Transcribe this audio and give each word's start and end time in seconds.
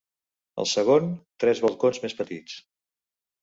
Al 0.61 0.67
segon, 0.71 1.11
tres 1.43 1.61
balcons 1.67 2.01
més 2.07 2.17
petits. 2.23 2.57